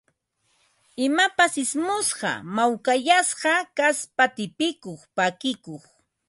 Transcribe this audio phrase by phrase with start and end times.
[1.05, 5.83] Imapas ismusqa, mawkayasqa kaspa tipikuq, pakikuq